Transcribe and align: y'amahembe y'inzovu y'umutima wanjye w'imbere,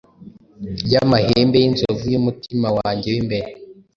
y'amahembe 0.91 1.55
y'inzovu 1.63 2.05
y'umutima 2.13 2.67
wanjye 2.77 3.07
w'imbere, 3.13 3.49